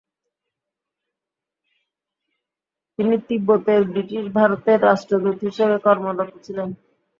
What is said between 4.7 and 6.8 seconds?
রাষ্ট্রদূত" হিসেবে কর্মরত ছিলেন।